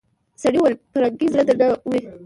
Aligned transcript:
سړي 0.41 0.57
وويل 0.59 0.75
پرنګۍ 0.91 1.27
زړه 1.33 1.43
درنه 1.47 1.67
وړی. 1.87 2.01